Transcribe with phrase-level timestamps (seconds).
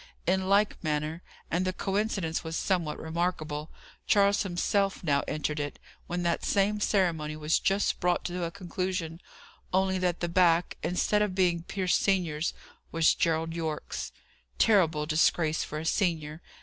[0.25, 1.21] In like manner
[1.51, 3.71] and the coincidence was somewhat remarkable
[4.07, 5.77] Charles himself now entered it,
[6.07, 9.21] when that same ceremony was just brought to a conclusion,
[9.71, 12.55] only that the back, instead of being Pierce senior's,
[12.91, 14.11] was Gerald Yorke's.
[14.57, 16.41] Terrible disgrace for a senior!